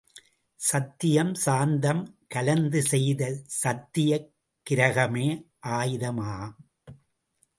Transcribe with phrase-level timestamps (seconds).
[0.59, 2.01] சத்தியம், சாந்தம்
[2.27, 3.21] கலந்துசெய்த
[3.63, 4.29] சத்தியாக்
[4.69, 5.27] கிரகமே
[5.67, 6.55] ஆயுதமாம்.